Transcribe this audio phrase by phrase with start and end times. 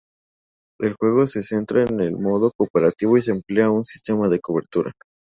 [0.79, 4.93] El juego se centra en un modo cooperativo y emplea un sistema de cobertura.